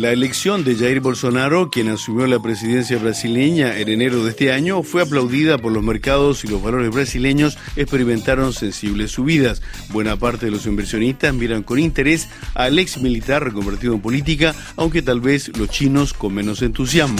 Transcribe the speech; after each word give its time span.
La 0.00 0.12
elección 0.12 0.64
de 0.64 0.76
Jair 0.76 1.00
Bolsonaro, 1.00 1.68
quien 1.68 1.88
asumió 1.88 2.26
la 2.26 2.40
presidencia 2.40 2.96
brasileña 2.96 3.76
en 3.76 3.90
enero 3.90 4.24
de 4.24 4.30
este 4.30 4.50
año, 4.50 4.82
fue 4.82 5.02
aplaudida 5.02 5.58
por 5.58 5.72
los 5.72 5.82
mercados 5.82 6.42
y 6.42 6.48
los 6.48 6.62
valores 6.62 6.90
brasileños 6.90 7.58
experimentaron 7.76 8.54
sensibles 8.54 9.10
subidas. 9.10 9.60
Buena 9.90 10.16
parte 10.16 10.46
de 10.46 10.52
los 10.52 10.64
inversionistas 10.64 11.34
miran 11.34 11.62
con 11.62 11.78
interés 11.78 12.30
al 12.54 12.78
ex 12.78 12.96
militar 13.02 13.44
reconvertido 13.44 13.92
en 13.92 14.00
política, 14.00 14.54
aunque 14.76 15.02
tal 15.02 15.20
vez 15.20 15.54
los 15.58 15.68
chinos 15.68 16.14
con 16.14 16.32
menos 16.32 16.62
entusiasmo. 16.62 17.18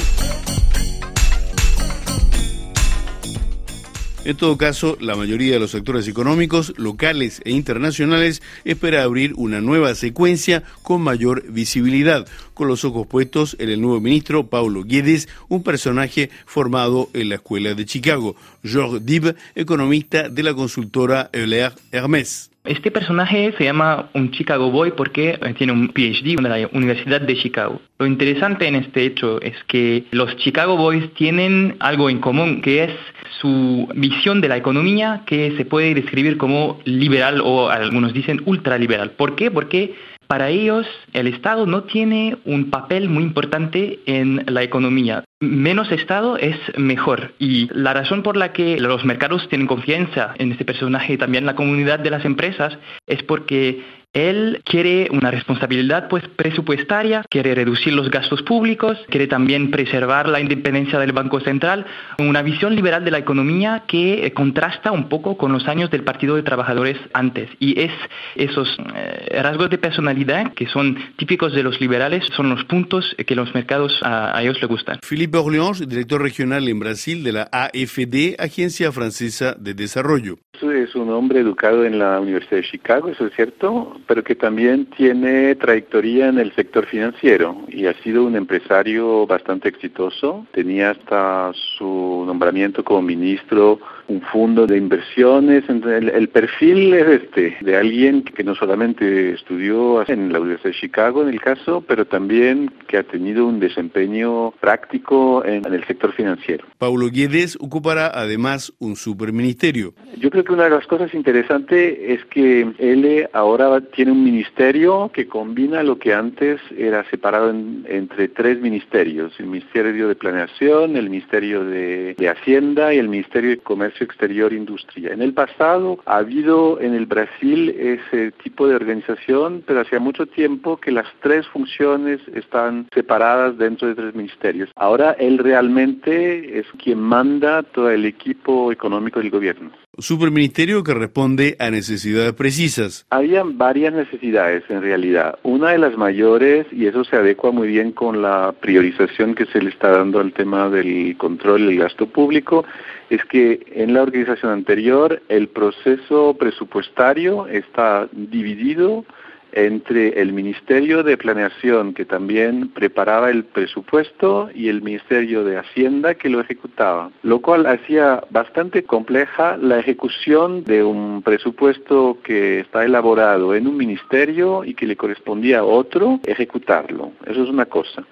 En 4.23 4.37
todo 4.37 4.59
caso, 4.59 4.98
la 5.00 5.16
mayoría 5.16 5.55
de 5.55 5.61
los 5.61 5.75
actores 5.75 6.07
económicos, 6.07 6.75
locales 6.77 7.41
e 7.46 7.52
internacionales, 7.52 8.42
espera 8.66 9.02
abrir 9.02 9.33
una 9.37 9.62
nueva 9.62 9.95
secuencia 9.95 10.62
con 10.83 11.01
mayor 11.01 11.51
visibilidad, 11.51 12.28
con 12.52 12.69
los 12.69 12.84
ojos 12.84 13.06
puestos 13.06 13.56
en 13.59 13.70
el 13.70 13.80
nuevo 13.80 13.98
ministro 13.98 14.48
Paulo 14.48 14.84
Guedes, 14.84 15.27
un 15.48 15.62
personaje 15.62 16.28
formado 16.45 17.09
en 17.14 17.30
la 17.30 17.37
escuela 17.37 17.75
de 17.75 17.87
Chicago, 17.87 18.37
Georges 18.62 19.06
Dib, 19.06 19.37
economista 19.55 20.28
de 20.28 20.42
la 20.42 20.52
consultora 20.52 21.30
Euler 21.33 21.73
Hermes. 21.91 22.50
Este 22.70 22.92
personaje 22.92 23.52
se 23.59 23.65
llama 23.65 24.10
un 24.15 24.30
Chicago 24.30 24.70
Boy 24.70 24.92
porque 24.92 25.30
eh, 25.30 25.55
tiene 25.59 25.73
un 25.73 25.88
PhD 25.88 26.38
en 26.38 26.45
la 26.45 26.69
Universidad 26.73 27.20
de 27.20 27.37
Chicago. 27.37 27.80
Lo 27.98 28.06
interesante 28.06 28.69
en 28.69 28.77
este 28.77 29.05
hecho 29.05 29.41
es 29.41 29.56
que 29.66 30.05
los 30.12 30.37
Chicago 30.37 30.77
Boys 30.77 31.12
tienen 31.14 31.75
algo 31.80 32.09
en 32.09 32.20
común, 32.20 32.62
que 32.62 32.84
es 32.84 32.92
su 33.41 33.88
visión 33.97 34.41
de 34.41 34.47
la 34.47 34.56
economía 34.56 35.23
que 35.27 35.56
se 35.56 35.64
puede 35.64 35.95
describir 35.95 36.37
como 36.37 36.78
liberal 36.84 37.41
o 37.45 37.70
algunos 37.70 38.12
dicen 38.12 38.41
ultraliberal. 38.45 39.11
¿Por 39.11 39.34
qué? 39.34 39.50
Porque 39.50 39.97
para 40.28 40.48
ellos 40.50 40.86
el 41.12 41.27
Estado 41.27 41.67
no 41.67 41.83
tiene 41.83 42.36
un 42.45 42.70
papel 42.70 43.08
muy 43.08 43.25
importante 43.25 43.98
en 44.06 44.45
la 44.47 44.62
economía. 44.62 45.25
Menos 45.42 45.91
Estado 45.91 46.36
es 46.36 46.56
mejor. 46.77 47.33
Y 47.38 47.70
la 47.72 47.94
razón 47.94 48.22
por 48.22 48.36
la 48.36 48.52
que 48.52 48.78
los 48.78 49.06
mercados 49.06 49.48
tienen 49.48 49.66
confianza 49.66 50.34
en 50.36 50.52
este 50.52 50.66
personaje 50.66 51.14
y 51.14 51.16
también 51.16 51.46
la 51.46 51.55
comunidad 51.55 51.98
de 51.98 52.10
las 52.10 52.27
empresas 52.27 52.77
es 53.06 53.22
porque 53.22 53.83
él 54.12 54.61
quiere 54.64 55.08
una 55.12 55.30
responsabilidad 55.30 56.08
pues 56.08 56.27
presupuestaria, 56.28 57.25
quiere 57.30 57.55
reducir 57.55 57.92
los 57.92 58.11
gastos 58.11 58.42
públicos, 58.42 58.98
quiere 59.08 59.28
también 59.28 59.70
preservar 59.70 60.28
la 60.28 60.41
independencia 60.41 60.98
del 60.98 61.12
Banco 61.12 61.41
Central, 61.41 61.86
una 62.19 62.42
visión 62.42 62.75
liberal 62.75 63.05
de 63.05 63.12
la 63.12 63.19
economía 63.19 63.84
que 63.86 64.27
eh, 64.27 64.33
contrasta 64.33 64.91
un 64.91 65.08
poco 65.08 65.36
con 65.36 65.52
los 65.52 65.69
años 65.69 65.91
del 65.91 66.02
Partido 66.02 66.34
de 66.34 66.42
Trabajadores 66.42 66.97
antes. 67.12 67.48
Y 67.61 67.80
es 67.80 67.92
esos 68.34 68.77
eh, 68.97 69.41
rasgos 69.42 69.70
de 69.70 69.78
personalidad 69.78 70.55
que 70.55 70.67
son 70.67 70.98
típicos 71.17 71.55
de 71.55 71.62
los 71.62 71.80
liberales 71.80 72.24
son 72.34 72.50
los 72.50 72.64
puntos 72.64 73.14
que 73.27 73.34
los 73.34 73.55
mercados 73.55 74.00
a, 74.02 74.41
ellos 74.42 74.61
les 74.61 74.69
gustan. 74.69 74.98
Philippe 75.08 75.39
Orleans, 75.39 75.89
director 75.89 76.20
regional 76.20 76.67
en 76.69 76.80
Brasil 76.80 77.22
de 77.22 77.33
la 77.33 77.48
AFD, 77.52 78.36
Agencia 78.39 78.91
Francesa 78.91 79.55
de 79.58 79.74
Desarrollo. 79.74 80.39
Es 80.62 80.95
un 80.95 81.11
hombre 81.11 81.41
educado 81.41 81.84
en 81.84 81.98
la 81.98 82.20
Universidad 82.20 82.58
de 82.58 82.69
Chicago, 82.69 83.08
eso 83.08 83.27
es 83.27 83.34
cierto, 83.34 84.00
pero 84.06 84.25
que 84.25 84.34
también 84.34 84.87
tiene 84.97 85.55
trayectoria 85.55 86.29
en 86.29 86.39
el 86.39 86.53
sector 86.55 86.87
financiero 86.87 87.56
y 87.69 87.87
ha 87.87 87.95
sido 88.03 88.25
un 88.25 88.37
empresario 88.37 89.27
bastante 89.27 89.69
exitoso. 89.69 90.47
Tenía 90.53 90.91
hasta 90.91 91.53
su 91.79 92.25
nombramiento 92.27 92.84
como 92.84 93.03
ministro 93.03 93.79
un 94.11 94.20
fondo 94.22 94.66
de 94.66 94.77
inversiones. 94.77 95.64
El, 95.69 96.08
el, 96.08 96.28
perfil 96.28 96.92
es 96.94 97.22
este, 97.22 97.56
de 97.61 97.77
alguien 97.77 98.22
que 98.22 98.42
no 98.42 98.55
solamente 98.55 99.33
estudió 99.33 100.08
en 100.08 100.33
la 100.33 100.41
Universidad 100.41 100.70
de 100.70 100.80
Chicago 100.80 101.22
en 101.22 101.28
el 101.28 101.41
caso, 101.41 101.83
pero 101.86 102.05
también 102.06 102.72
que 102.89 102.98
ha 102.98 103.05
tenido 103.05 103.47
un 103.47 103.61
desempeño 103.61 104.51
práctico 104.61 105.45
en, 105.45 105.64
en 105.67 105.74
el 105.74 105.86
sector 105.86 106.12
financiero. 106.12 106.67
Paulo 106.79 107.08
Guedes 107.08 107.57
ocupará 107.61 108.11
además 108.12 108.73
un 108.79 108.96
superministerio. 108.96 109.95
Yo 110.18 110.30
creo 110.30 110.45
que 110.45 110.52
una 110.52 110.64
de 110.64 110.70
las 110.70 110.86
cosas 110.86 111.14
interesantes 111.14 111.96
es 112.01 112.24
que 112.27 112.73
él 112.79 113.29
ahora 113.33 113.80
tiene 113.80 114.12
un 114.12 114.24
ministerio 114.24 115.11
que 115.14 115.27
combina 115.27 115.83
lo 115.83 115.98
que 115.98 116.12
antes 116.12 116.61
era 116.77 117.08
separado 117.11 117.51
en, 117.51 117.86
entre 117.89 118.29
tres 118.29 118.61
ministerios, 118.61 119.33
el 119.39 119.46
Ministerio 119.46 120.08
de 120.08 120.14
Planeación, 120.17 120.96
el 120.96 121.08
Ministerio 121.08 121.64
de, 121.64 122.14
de 122.18 122.29
Hacienda 122.29 122.92
y 122.92 122.98
el 122.98 123.08
Ministerio 123.08 123.51
de 123.51 123.58
Comercio 123.58 123.99
Exterior 124.05 124.52
Industria. 124.52 125.12
En 125.12 125.22
el 125.22 125.33
pasado 125.33 125.98
ha 126.06 126.18
habido 126.18 126.80
en 126.80 126.94
el 126.94 127.06
Brasil 127.06 127.70
ese 127.70 128.32
tipo 128.43 128.66
de 128.69 128.75
organización, 128.75 129.62
pero 129.66 129.81
hacía 129.81 129.99
mucho 129.99 130.26
tiempo 130.26 130.78
que 130.78 130.90
las 130.90 131.06
tres 131.22 131.46
funciones 131.49 132.20
están 132.34 132.87
separadas 132.94 133.58
dentro 133.58 133.88
de 133.88 133.94
tres 133.94 134.14
ministerios. 134.14 134.70
Ahora 134.76 135.12
él 135.19 135.38
realmente 135.38 136.58
es 136.58 136.66
quien 136.82 137.00
manda 137.00 137.62
todo 137.62 137.90
el 137.90 138.05
equipo 138.05 138.72
económico 138.72 139.20
del 139.20 139.31
gobierno. 139.31 139.70
Superministerio 139.99 140.82
que 140.82 140.94
responde 140.94 141.56
a 141.58 141.70
necesidades 141.70 142.32
precisas. 142.32 143.06
Había 143.11 143.43
varias 143.44 143.93
necesidades 143.93 144.62
en 144.70 144.81
realidad. 144.81 145.38
Una 145.43 145.70
de 145.70 145.78
las 145.78 145.96
mayores, 145.96 146.67
y 146.72 146.87
eso 146.87 147.05
se 147.05 147.17
adecua 147.17 147.50
muy 147.50 147.69
bien 147.69 147.93
con 147.93 148.22
la 148.22 148.55
priorización 148.61 149.34
que 149.34 149.46
se 149.46 149.61
le 149.61 149.70
está 149.70 149.90
dando 149.90 150.20
al 150.20 150.32
tema 150.32 150.70
del 150.70 151.17
control 151.19 151.67
del 151.67 151.78
gasto 151.78 152.06
público, 152.06 152.64
es 153.11 153.25
que 153.25 153.61
en 153.75 153.93
la 153.93 154.03
organización 154.03 154.53
anterior 154.53 155.21
el 155.29 155.49
proceso 155.49 156.35
presupuestario 156.38 157.47
está 157.49 158.09
dividido 158.12 159.05
entre 159.53 160.21
el 160.21 160.32
Ministerio 160.32 161.03
de 161.03 161.17
Planeación, 161.17 161.93
que 161.93 162.05
también 162.05 162.69
preparaba 162.69 163.31
el 163.31 163.44
presupuesto, 163.44 164.49
y 164.55 164.69
el 164.69 164.81
Ministerio 164.81 165.43
de 165.44 165.59
Hacienda, 165.59 166.15
que 166.15 166.29
lo 166.29 166.41
ejecutaba, 166.41 167.11
lo 167.23 167.41
cual 167.41 167.67
hacía 167.67 168.23
bastante 168.31 168.85
compleja 168.85 169.56
la 169.56 169.81
ejecución 169.81 170.62
de 170.62 170.85
un 170.85 171.23
presupuesto 171.23 172.19
que 172.23 172.61
está 172.61 172.85
elaborado 172.85 173.55
en 173.55 173.67
un 173.67 173.77
ministerio 173.77 174.65
y 174.65 174.75
que 174.75 174.87
le 174.87 174.97
correspondía 174.97 175.61
a 175.61 175.65
otro 175.65 176.21
ejecutarlo. 176.25 177.11
Eso 177.27 177.43
es 177.43 177.49
una 177.49 177.67
cosa. 177.67 178.05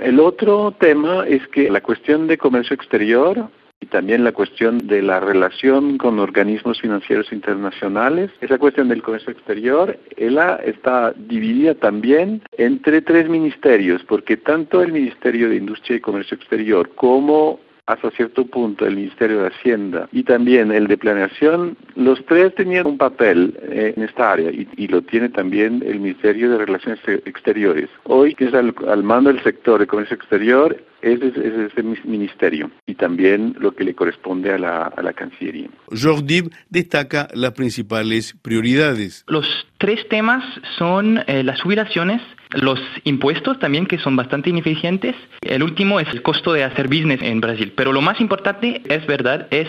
El 0.00 0.18
otro 0.18 0.72
tema 0.78 1.26
es 1.26 1.46
que 1.48 1.70
la 1.70 1.82
cuestión 1.82 2.26
de 2.26 2.38
comercio 2.38 2.74
exterior 2.74 3.50
y 3.80 3.86
también 3.86 4.24
la 4.24 4.32
cuestión 4.32 4.78
de 4.78 5.02
la 5.02 5.20
relación 5.20 5.98
con 5.98 6.18
organismos 6.18 6.80
financieros 6.80 7.32
internacionales. 7.32 8.30
Esa 8.40 8.58
cuestión 8.58 8.88
del 8.88 9.02
comercio 9.02 9.32
exterior, 9.32 9.98
ella 10.16 10.56
está 10.64 11.12
dividida 11.16 11.74
también 11.74 12.42
entre 12.56 13.02
tres 13.02 13.28
ministerios, 13.28 14.02
porque 14.04 14.36
tanto 14.36 14.82
el 14.82 14.92
Ministerio 14.92 15.48
de 15.48 15.56
Industria 15.56 15.96
y 15.96 16.00
Comercio 16.00 16.36
Exterior 16.36 16.90
como 16.94 17.60
hasta 17.88 18.10
cierto 18.10 18.44
punto 18.44 18.86
el 18.86 18.96
Ministerio 18.96 19.40
de 19.40 19.48
Hacienda 19.48 20.08
y 20.12 20.22
también 20.22 20.70
el 20.70 20.88
de 20.88 20.98
Planeación, 20.98 21.76
los 21.96 22.22
tres 22.26 22.54
tenían 22.54 22.86
un 22.86 22.98
papel 22.98 23.58
eh, 23.62 23.94
en 23.96 24.02
esta 24.02 24.32
área 24.32 24.50
y, 24.50 24.86
lo 24.88 25.00
tiene 25.02 25.30
también 25.30 25.82
el 25.86 26.00
Ministerio 26.00 26.50
de 26.50 26.64
Relaciones 26.64 27.00
Exteriores. 27.24 27.88
Hoy, 28.04 28.34
que 28.34 28.46
es 28.46 28.54
al, 28.54 28.74
mando 29.02 29.32
del 29.32 29.42
sector 29.42 29.80
de 29.80 29.86
comercio 29.86 30.16
exterior, 30.16 30.76
ese 31.02 31.28
es, 31.28 31.36
ese 31.36 31.82
ministerio 32.04 32.70
y 32.86 32.94
también 32.94 33.54
lo 33.58 33.72
que 33.72 33.84
le 33.84 33.94
corresponde 33.94 34.52
a 34.52 34.58
la, 34.58 34.82
a 34.84 35.02
la 35.02 35.12
Cancillería. 35.12 35.68
Jordi 35.90 36.42
destaca 36.70 37.28
las 37.34 37.52
principales 37.52 38.34
prioridades. 38.42 39.24
Los 39.28 39.46
tres 39.78 40.06
temas 40.08 40.44
son 40.76 41.22
eh, 41.26 41.42
las 41.44 41.60
jubilaciones, 41.62 42.20
los 42.52 42.80
impuestos 43.04 43.58
también, 43.58 43.86
que 43.86 43.98
son 43.98 44.16
bastante 44.16 44.50
ineficientes. 44.50 45.14
El 45.42 45.62
último 45.62 46.00
es 46.00 46.08
el 46.08 46.22
costo 46.22 46.52
de 46.52 46.64
hacer 46.64 46.88
business 46.88 47.20
en 47.22 47.40
Brasil. 47.40 47.72
Pero 47.76 47.92
lo 47.92 48.00
más 48.00 48.20
importante, 48.20 48.82
es 48.88 49.06
verdad, 49.06 49.46
es 49.50 49.68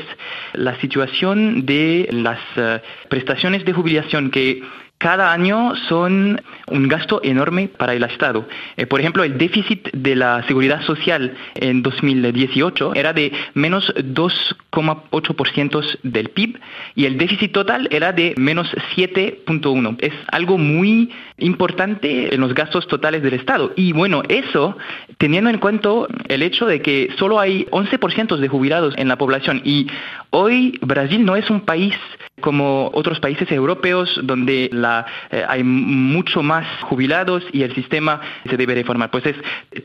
la 0.54 0.80
situación 0.80 1.66
de 1.66 2.08
las 2.12 2.40
eh, 2.56 2.82
prestaciones 3.10 3.66
de 3.66 3.74
jubilación 3.74 4.32
que 4.32 4.64
cada 5.00 5.31
año 5.31 5.75
son 5.88 6.42
un 6.68 6.88
gasto 6.90 7.22
enorme 7.24 7.69
para 7.69 7.94
el 7.94 8.04
Estado. 8.04 8.46
Eh, 8.75 8.86
por 8.86 9.00
ejemplo, 9.00 9.24
el 9.24 9.38
déficit 9.38 9.90
de 9.94 10.16
la 10.16 10.46
seguridad 10.46 10.81
social 10.84 11.36
en 11.56 11.81
2018 11.81 12.94
era 12.96 13.13
de 13.13 13.31
menos 13.54 13.94
2,8% 13.96 16.00
del 16.04 16.30
PIB 16.30 16.60
y 16.96 17.06
el 17.06 17.18
déficit 17.18 17.54
total 17.54 17.88
era 17.92 18.12
de 18.12 18.36
menos 18.38 18.68
7,1%. 18.96 19.96
Es 20.00 20.13
algo 20.34 20.57
muy 20.57 21.12
importante 21.38 22.36
en 22.36 22.42
los 22.42 22.54
gastos 22.54 22.86
totales 22.88 23.24
del 23.24 23.36
Estado. 23.36 23.72
Y 23.78 23.94
bueno, 23.94 24.22
eso 24.28 24.78
teniendo 25.18 25.50
en 25.50 25.60
cuenta 25.60 25.80
el 26.28 26.44
hecho 26.44 26.66
de 26.66 26.81
que 26.81 27.10
solo 27.18 27.40
hay 27.40 27.66
11% 27.72 28.36
de 28.36 28.48
jubilados 28.50 28.96
en 28.98 29.07
la 29.07 29.18
población 29.18 29.62
y 29.63 29.88
hoy 30.31 30.78
Brasil 30.81 31.24
no 31.24 31.38
es 31.38 31.50
un 31.50 31.62
país 31.62 31.96
como 32.39 32.89
otros 32.94 33.19
países 33.19 33.51
europeos 33.51 34.19
donde 34.24 34.69
la 34.71 35.06
eh, 35.31 35.44
hay 35.47 35.63
mucho 35.63 36.44
más 36.44 36.65
jubilados 36.83 37.44
y 37.51 37.63
el 37.63 37.74
sistema 37.75 38.21
se 38.50 38.57
debe 38.57 38.75
reformar. 38.75 39.12
Pues 39.12 39.25
es, 39.25 39.36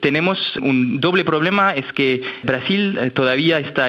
tenemos 0.00 0.38
un 0.56 1.00
doble 1.00 1.24
problema, 1.24 1.74
es 1.74 1.90
que 1.92 2.22
Brasil 2.42 2.98
eh, 3.00 3.10
todavía 3.10 3.58
está 3.58 3.84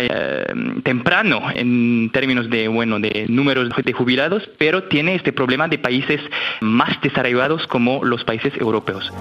temprano 0.83 1.43
en 1.53 2.09
términos 2.11 2.49
de, 2.49 2.67
bueno, 2.67 2.99
de 2.99 3.25
números 3.29 3.69
de 3.83 3.93
jubilados, 3.93 4.47
pero 4.57 4.83
tiene 4.83 5.15
este 5.15 5.33
problema 5.33 5.67
de 5.67 5.77
países 5.77 6.21
más 6.61 6.99
desarrollados 7.01 7.65
como 7.67 8.03
los 8.03 8.23
países 8.23 8.53
europeos. 8.57 9.11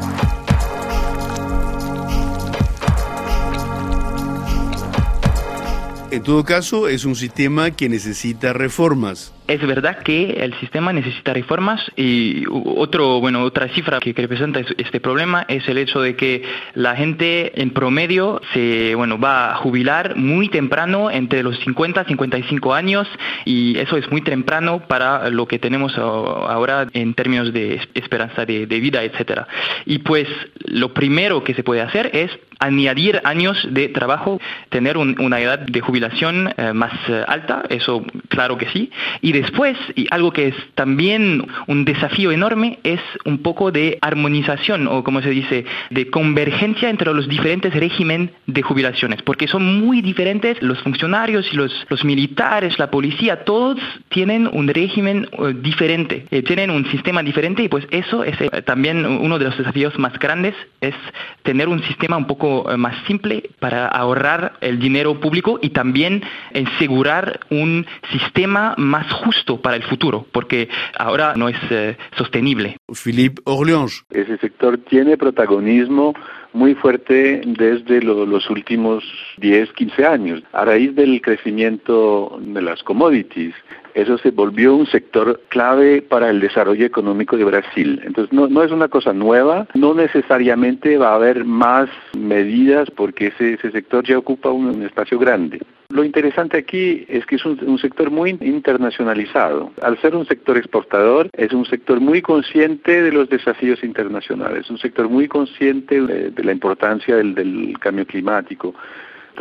En 6.15 6.23
todo 6.23 6.45
caso, 6.45 6.87
es 6.87 7.05
un 7.05 7.17
sistema 7.17 7.73
que 7.73 7.89
necesita 7.89 8.53
reformas. 8.53 9.34
Es 9.47 9.61
verdad 9.61 9.99
que 9.99 10.39
el 10.43 10.55
sistema 10.55 10.91
necesita 10.95 11.35
reformas 11.35 11.83
y 11.97 12.45
otro, 12.49 13.21
bueno, 13.21 13.43
otra 13.43 13.69
cifra 13.69 14.01
que, 14.01 14.15
representa 14.15 14.61
este 14.79 15.01
problema 15.01 15.45
es 15.47 15.69
el 15.69 15.77
hecho 15.77 16.01
de 16.01 16.17
que 16.17 16.43
la 16.73 16.97
gente 16.97 17.61
en 17.61 17.69
promedio 17.71 18.41
se, 18.55 18.95
bueno, 18.95 19.19
va 19.19 19.53
a 19.53 19.57
jubilar 19.57 20.17
muy 20.17 20.49
temprano, 20.49 21.11
entre 21.11 21.43
los 21.43 21.59
50 21.59 22.03
y 22.03 22.05
55 22.07 22.73
años, 22.73 23.07
y 23.45 23.77
eso 23.79 23.99
es 23.99 24.11
muy 24.11 24.23
temprano 24.23 24.81
para 24.89 25.29
lo 25.29 25.47
que 25.47 25.59
tenemos 25.59 25.99
ahora 25.99 26.87
en 26.95 27.13
términos 27.13 27.53
de 27.53 27.83
esperanza 27.93 28.47
de, 28.47 28.65
vida, 28.65 29.03
etcétera. 29.03 29.47
Y 29.85 29.99
pues 29.99 30.27
lo 30.65 30.95
primero 30.95 31.45
que 31.45 31.53
se 31.53 31.63
puede 31.63 31.83
hacer 31.83 32.11
es 32.15 32.31
añadir 32.61 33.21
años 33.25 33.59
de 33.71 33.89
trabajo, 33.89 34.41
tener 34.71 34.97
una 34.97 35.41
edad 35.41 35.59
de 35.59 35.81
jubilación 35.83 36.55
eh, 36.57 36.73
más 36.73 36.93
eh, 37.09 37.23
alta, 37.27 37.65
eso 37.69 38.07
claro 38.29 38.57
que 38.57 38.71
sí, 38.71 38.91
y 39.21 39.34
después, 39.35 39.77
y 39.95 40.07
algo 40.11 40.33
que 40.33 40.49
es 40.49 40.55
también 40.75 41.47
un 41.67 41.85
desafío 41.85 42.33
enorme, 42.33 42.79
es 42.85 43.01
un 43.25 43.39
poco 43.39 43.71
de 43.71 43.99
armonización 44.01 44.87
o 44.89 45.05
como 45.05 45.21
se 45.21 45.31
dice, 45.31 45.65
de 45.91 46.09
convergencia 46.09 46.89
entre 46.89 47.13
los 47.13 47.29
diferentes 47.29 47.75
regímenes 47.75 48.31
de 48.47 48.63
jubilaciones, 48.63 49.23
porque 49.23 49.49
son 49.49 49.81
muy 49.81 50.01
diferentes 50.01 50.63
los 50.63 50.81
funcionarios 50.83 51.47
y 51.53 51.57
los, 51.57 52.05
militares, 52.05 52.79
la 52.79 52.91
policía, 52.91 53.45
todos 53.45 53.79
tienen 54.09 54.49
un 54.53 54.69
régimen 54.69 55.29
eh, 55.33 55.55
diferente, 55.61 56.27
eh, 56.31 56.43
tienen 56.43 56.71
un 56.71 56.87
sistema 56.91 57.23
diferente 57.23 57.63
y 57.63 57.69
pues 57.69 57.87
eso 57.91 58.25
es 58.25 58.39
eh, 58.41 58.63
también 58.63 59.07
uno 59.07 59.39
de 59.39 59.47
los 59.47 59.57
desafíos 59.57 59.99
más 59.99 60.19
grandes, 60.19 60.55
es 60.81 60.95
tener 61.43 61.69
un 61.69 61.83
sistema 61.85 62.17
un 62.17 62.27
poco 62.27 62.67
más 62.77 62.95
simple 63.07 63.51
para 63.59 63.87
ahorrar 63.89 64.55
el 64.61 64.79
dinero 64.79 65.19
público 65.19 65.59
y 65.63 65.71
también 65.71 66.23
asegurar 66.55 67.41
un 67.51 67.87
sistema 68.13 68.75
más 68.77 69.11
justo 69.25 69.61
para 69.61 69.77
el 69.77 69.83
futuro, 69.83 70.27
porque 70.33 70.69
ahora 70.99 71.35
no 71.37 71.49
es 71.49 71.57
eh, 71.71 71.97
sostenible. 72.17 72.77
Philippe 72.93 73.43
Orleans. 73.45 74.05
Ese 74.11 74.37
sector 74.39 74.79
tiene 74.79 75.17
protagonismo 75.17 76.15
muy 76.53 76.75
fuerte 76.75 77.43
desde 77.45 78.01
los 78.03 78.49
últimos 78.49 79.03
10, 79.39 79.73
15 79.73 80.07
años, 80.07 80.43
a 80.53 80.65
raíz 80.65 80.95
del 80.95 81.21
crecimiento 81.21 82.39
de 82.41 82.63
las 82.63 82.83
commodities 82.85 83.55
eso 83.95 84.19
se 84.19 84.33
volvió 84.33 84.75
un 84.75 84.87
sector 84.87 85.41
clave 85.49 86.03
para 86.03 86.29
el 86.29 86.41
desarrollo 86.41 86.85
económico 86.85 87.37
de 87.37 87.45
Brasil. 87.45 88.01
Entonces 88.05 88.33
no, 88.33 88.49
no 88.49 88.65
es 88.65 88.73
una 88.73 88.89
cosa 88.89 89.13
nueva, 89.13 89.69
no 89.75 89.95
necesariamente 89.95 90.99
va 90.99 91.13
a 91.13 91.15
haber 91.15 91.45
más 91.45 91.89
medidas 92.13 92.91
porque 92.91 93.29
ese, 93.29 93.55
ese 93.55 93.71
sector 93.71 94.05
ya 94.05 94.19
ocupa 94.19 94.51
un, 94.51 94.83
espacio 94.83 95.19
grande. 95.19 95.61
Lo 95.91 96.05
interesante 96.05 96.59
aquí 96.59 97.05
es 97.09 97.27
que 97.27 97.37
es 97.37 97.45
un, 97.45 97.79
sector 97.79 98.11
muy 98.11 98.31
internacionalizado. 98.41 99.73
Al 99.83 100.01
ser 100.01 100.15
un 100.15 100.27
sector 100.27 100.57
exportador, 100.57 101.29
es 101.37 101.53
un 101.53 101.67
sector 101.67 102.01
muy 102.01 102.23
consciente 102.23 103.03
de 103.03 103.13
los 103.13 103.29
desafíos 103.29 103.85
internacionales, 103.85 104.71
un 104.71 104.79
sector 104.79 105.09
muy 105.09 105.29
consciente 105.29 106.01
de, 106.01 106.45
la 106.45 106.53
importancia 106.53 107.17
del, 107.17 107.35
del 107.35 107.77
cambio 107.79 108.07
climático 108.07 108.75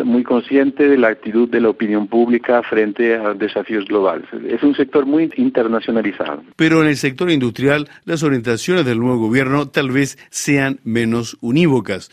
muy 0.04 0.24
consciente 0.24 0.88
de 0.88 0.98
la 0.98 1.10
actitud 1.10 1.48
de 1.50 1.62
la 1.62 1.69
opinión 1.69 2.07
pública 2.07 2.63
frente 2.63 3.16
a 3.16 3.34
desafíos 3.34 3.86
globales. 3.86 4.28
Es 4.48 4.63
un 4.63 4.75
sector 4.75 5.06
muy 5.06 5.31
internacionalizado. 5.36 6.44
Pero 6.56 6.81
en 6.81 6.88
el 6.88 6.98
sector 6.98 7.30
industrial, 7.30 7.88
las 8.06 8.24
orientaciones 8.24 8.86
del 8.86 9.00
nuevo 9.00 9.28
gobierno 9.28 9.68
tal 9.68 9.92
vez 9.92 10.18
sean 10.30 10.80
menos 10.84 11.38
unívocas. 11.42 12.10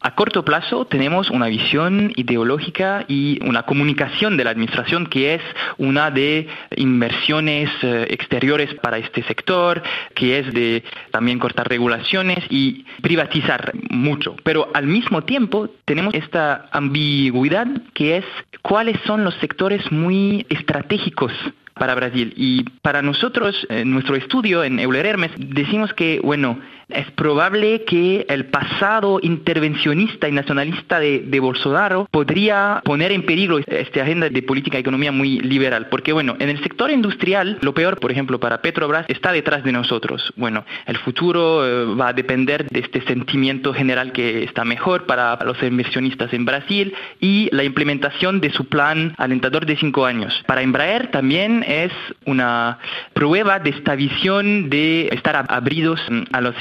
A 0.00 0.14
corto 0.14 0.44
plazo 0.44 0.84
tenemos 0.86 1.30
una 1.30 1.46
visión 1.46 2.12
ideológica 2.16 3.06
y 3.08 3.38
una 3.42 3.62
comunicación 3.62 4.36
de 4.36 4.44
la 4.44 4.50
administración 4.50 5.06
que 5.06 5.34
es 5.34 5.42
una 5.78 6.10
de 6.10 6.46
inversiones 6.76 7.70
eh, 7.82 8.06
exteriores 8.10 8.74
para 8.82 8.98
este 8.98 9.22
sector, 9.22 9.82
que 10.14 10.38
es 10.40 10.52
de 10.52 10.84
también 11.10 11.38
cortar 11.38 11.68
regulaciones 11.68 12.44
y 12.50 12.84
privatizar 13.00 13.72
mucho. 13.88 14.36
Pero 14.44 14.68
al 14.74 14.86
mismo 14.86 15.24
tiempo 15.24 15.70
tenemos 15.86 16.12
esta 16.12 16.68
ambigüedad 16.72 17.66
que 17.94 18.18
es 18.18 18.24
cuáles 18.60 19.00
son 19.06 19.24
los 19.24 19.34
sectores 19.36 19.90
muy 19.90 20.44
estratégicos 20.50 21.32
para 21.78 21.94
Brasil. 21.94 22.34
Y 22.36 22.64
para 22.82 23.00
nosotros, 23.00 23.66
en 23.70 23.90
nuestro 23.90 24.16
estudio 24.16 24.64
en 24.64 24.78
Euler 24.80 25.06
Hermes, 25.06 25.30
decimos 25.38 25.94
que, 25.94 26.20
bueno, 26.22 26.58
es 26.88 27.10
probable 27.12 27.84
que 27.84 28.24
el 28.28 28.46
pasado 28.46 29.20
intervencionista 29.22 30.28
y 30.28 30.32
nacionalista 30.32 30.98
de, 31.00 31.38
Bolsonaro 31.38 32.08
podría 32.10 32.82
poner 32.84 33.12
en 33.12 33.22
peligro 33.22 33.58
esta 33.58 34.02
agenda 34.02 34.28
de 34.28 34.42
política 34.42 34.76
y 34.76 34.80
economía 34.80 35.12
muy 35.12 35.38
liberal. 35.38 35.88
Porque, 35.88 36.12
bueno, 36.12 36.36
en 36.40 36.48
el 36.48 36.60
sector 36.62 36.90
industrial, 36.90 37.58
lo 37.60 37.72
peor, 37.74 38.00
por 38.00 38.10
ejemplo, 38.10 38.40
para 38.40 38.60
Petrobras, 38.60 39.06
está 39.08 39.30
detrás 39.30 39.62
de 39.62 39.72
nosotros. 39.72 40.32
Bueno, 40.36 40.64
el 40.86 40.96
futuro 40.98 41.64
eh, 41.64 41.94
va 41.94 42.08
a 42.08 42.12
depender 42.12 42.68
de 42.68 42.80
este 42.80 43.02
sentimiento 43.02 43.72
general 43.72 44.12
que 44.12 44.42
está 44.42 44.64
mejor 44.64 45.06
para 45.06 45.38
los 45.44 45.62
inversionistas 45.62 46.32
en 46.32 46.44
Brasil 46.44 46.94
y 47.20 47.48
la 47.52 47.64
implementación 47.64 48.40
de 48.40 48.50
su 48.50 48.64
plan 48.64 49.14
alentador 49.16 49.64
de 49.64 49.76
cinco 49.76 50.06
años. 50.06 50.42
Para 50.46 50.62
Embraer 50.62 51.10
también 51.10 51.64
es 51.66 51.92
una 52.26 52.78
prueba 53.12 53.60
de 53.60 53.70
esta 53.70 53.94
visión 53.94 54.70
de 54.70 55.08
estar 55.12 55.46
abridos 55.48 56.00
a 56.32 56.40
los 56.40 56.60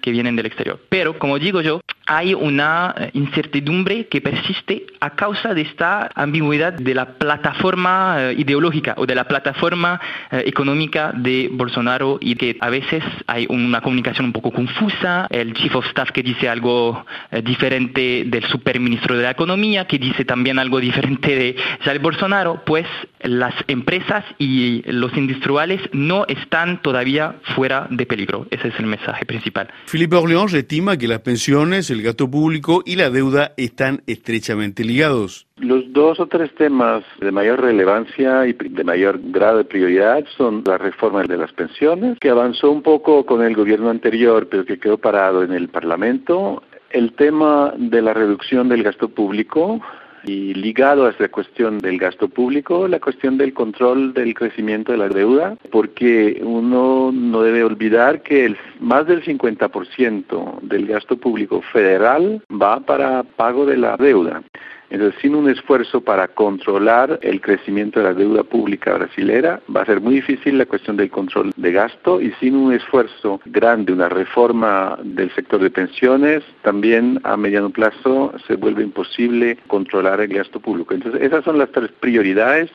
que 0.00 0.10
vienen 0.10 0.36
del 0.36 0.46
exterior. 0.46 0.80
Pero, 0.88 1.18
como 1.18 1.38
digo 1.38 1.60
yo, 1.60 1.80
hay 2.12 2.34
una 2.34 2.94
eh, 2.96 3.10
incertidumbre 3.14 4.06
que 4.06 4.20
persiste 4.20 4.86
a 5.00 5.10
causa 5.10 5.54
de 5.54 5.62
esta 5.62 6.10
ambigüedad 6.14 6.74
de 6.74 6.94
la 6.94 7.14
plataforma 7.14 8.16
eh, 8.18 8.34
ideológica 8.36 8.94
o 8.98 9.06
de 9.06 9.14
la 9.14 9.24
plataforma 9.24 9.98
eh, 10.30 10.42
económica 10.46 11.12
de 11.14 11.48
Bolsonaro 11.50 12.18
y 12.20 12.34
que 12.34 12.56
a 12.60 12.68
veces 12.68 13.02
hay 13.26 13.46
una 13.48 13.80
comunicación 13.80 14.26
un 14.26 14.32
poco 14.32 14.50
confusa, 14.50 15.26
el 15.30 15.54
chief 15.54 15.74
of 15.74 15.86
staff 15.86 16.10
que 16.10 16.22
dice 16.22 16.48
algo 16.48 17.04
diferente 17.44 18.24
del 18.26 18.44
superministro 18.44 19.16
de 19.16 19.22
la 19.22 19.30
economía, 19.30 19.86
que 19.86 19.98
dice 19.98 20.24
también 20.24 20.58
algo 20.58 20.80
diferente 20.80 21.34
de 21.34 21.56
Jair 21.80 22.00
Bolsonaro, 22.00 22.62
pues 22.64 22.86
las 23.22 23.54
empresas 23.68 24.24
y 24.38 24.82
los 24.86 25.16
industriales 25.16 25.80
no 25.92 26.26
están 26.26 26.82
todavía 26.82 27.36
fuera 27.54 27.86
de 27.90 28.04
peligro. 28.04 28.46
Ese 28.50 28.68
es 28.68 28.74
el 28.78 28.86
mensaje 28.86 29.24
principal. 29.24 29.68
Felipe 29.86 30.16
Orleans 30.16 30.52
estima 30.52 30.96
que 30.96 31.08
las 31.08 31.20
pensiones, 31.20 31.90
gasto 32.02 32.30
público 32.30 32.82
y 32.84 32.96
la 32.96 33.10
deuda 33.10 33.52
están 33.56 34.02
estrechamente 34.06 34.84
ligados. 34.84 35.46
Los 35.56 35.92
dos 35.92 36.18
o 36.20 36.26
tres 36.26 36.54
temas 36.54 37.04
de 37.20 37.30
mayor 37.30 37.60
relevancia 37.60 38.46
y 38.46 38.52
de 38.52 38.84
mayor 38.84 39.20
grado 39.22 39.58
de 39.58 39.64
prioridad 39.64 40.24
son 40.36 40.62
la 40.66 40.78
reforma 40.78 41.22
de 41.22 41.36
las 41.36 41.52
pensiones, 41.52 42.18
que 42.18 42.30
avanzó 42.30 42.70
un 42.70 42.82
poco 42.82 43.24
con 43.24 43.42
el 43.42 43.54
gobierno 43.54 43.90
anterior, 43.90 44.48
pero 44.50 44.64
que 44.64 44.78
quedó 44.78 44.98
parado 44.98 45.42
en 45.42 45.52
el 45.52 45.68
Parlamento, 45.68 46.62
el 46.90 47.12
tema 47.14 47.72
de 47.76 48.02
la 48.02 48.12
reducción 48.12 48.68
del 48.68 48.82
gasto 48.82 49.08
público, 49.08 49.80
y 50.24 50.54
ligado 50.54 51.06
a 51.06 51.10
esta 51.10 51.28
cuestión 51.28 51.78
del 51.78 51.98
gasto 51.98 52.28
público, 52.28 52.86
la 52.88 53.00
cuestión 53.00 53.38
del 53.38 53.52
control 53.52 54.14
del 54.14 54.34
crecimiento 54.34 54.92
de 54.92 54.98
la 54.98 55.08
deuda, 55.08 55.56
porque 55.70 56.40
uno 56.42 57.10
no 57.12 57.42
debe 57.42 57.64
olvidar 57.64 58.22
que 58.22 58.44
el, 58.44 58.56
más 58.80 59.06
del 59.06 59.24
50% 59.24 60.60
del 60.62 60.86
gasto 60.86 61.16
público 61.16 61.62
federal 61.72 62.42
va 62.50 62.80
para 62.80 63.22
pago 63.22 63.66
de 63.66 63.76
la 63.76 63.96
deuda. 63.96 64.42
Entonces, 64.92 65.18
sin 65.22 65.34
un 65.34 65.48
esfuerzo 65.48 66.02
para 66.02 66.28
controlar 66.28 67.18
el 67.22 67.40
crecimiento 67.40 67.98
de 67.98 68.04
la 68.04 68.12
deuda 68.12 68.42
pública 68.42 68.92
brasilera, 68.92 69.58
va 69.74 69.80
a 69.80 69.86
ser 69.86 70.02
muy 70.02 70.16
difícil 70.16 70.58
la 70.58 70.66
cuestión 70.66 70.98
del 70.98 71.08
control 71.08 71.50
de 71.56 71.72
gasto 71.72 72.20
y 72.20 72.30
sin 72.32 72.54
un 72.54 72.74
esfuerzo 72.74 73.40
grande, 73.46 73.94
una 73.94 74.10
reforma 74.10 74.98
del 75.02 75.34
sector 75.34 75.62
de 75.62 75.70
pensiones, 75.70 76.42
también 76.60 77.18
a 77.24 77.38
mediano 77.38 77.70
plazo 77.70 78.34
se 78.46 78.56
vuelve 78.56 78.82
imposible 78.82 79.56
controlar 79.66 80.20
el 80.20 80.34
gasto 80.34 80.60
público. 80.60 80.92
Entonces, 80.92 81.22
esas 81.22 81.42
son 81.42 81.56
las 81.56 81.72
tres 81.72 81.90
prioridades 81.98 82.70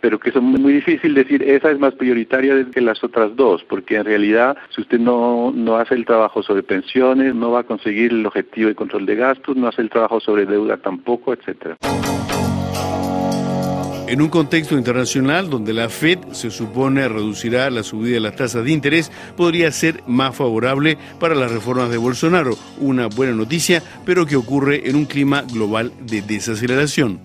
pero 0.00 0.18
que 0.18 0.30
es 0.30 0.36
muy 0.36 0.72
difícil 0.72 1.14
decir 1.14 1.42
esa 1.42 1.70
es 1.70 1.78
más 1.78 1.94
prioritaria 1.94 2.66
que 2.72 2.80
las 2.80 3.02
otras 3.02 3.34
dos, 3.36 3.64
porque 3.68 3.96
en 3.96 4.04
realidad 4.04 4.56
si 4.74 4.82
usted 4.82 4.98
no, 4.98 5.52
no 5.54 5.76
hace 5.76 5.94
el 5.94 6.04
trabajo 6.04 6.42
sobre 6.42 6.62
pensiones, 6.62 7.34
no 7.34 7.50
va 7.50 7.60
a 7.60 7.64
conseguir 7.64 8.12
el 8.12 8.26
objetivo 8.26 8.68
de 8.68 8.74
control 8.74 9.06
de 9.06 9.16
gastos, 9.16 9.56
no 9.56 9.68
hace 9.68 9.82
el 9.82 9.90
trabajo 9.90 10.20
sobre 10.20 10.46
deuda 10.46 10.76
tampoco, 10.76 11.32
etcétera. 11.32 11.76
En 14.08 14.22
un 14.22 14.30
contexto 14.30 14.74
internacional 14.74 15.50
donde 15.50 15.74
la 15.74 15.90
Fed 15.90 16.18
se 16.32 16.50
supone 16.50 17.06
reducirá 17.08 17.68
la 17.68 17.82
subida 17.82 18.14
de 18.14 18.20
las 18.20 18.36
tasas 18.36 18.64
de 18.64 18.70
interés, 18.70 19.12
podría 19.36 19.70
ser 19.70 20.02
más 20.06 20.34
favorable 20.34 20.96
para 21.20 21.34
las 21.34 21.52
reformas 21.52 21.90
de 21.90 21.98
Bolsonaro. 21.98 22.56
Una 22.80 23.08
buena 23.08 23.34
noticia, 23.34 23.82
pero 24.06 24.24
que 24.24 24.36
ocurre 24.36 24.88
en 24.88 24.96
un 24.96 25.04
clima 25.04 25.42
global 25.42 25.92
de 26.00 26.22
desaceleración. 26.22 27.20